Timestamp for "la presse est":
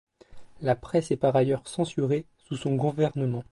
0.61-1.15